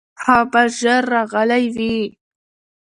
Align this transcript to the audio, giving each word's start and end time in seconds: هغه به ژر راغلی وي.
هغه 0.23 0.45
به 0.51 0.61
ژر 0.79 1.03
راغلی 1.13 1.65
وي. 1.75 1.97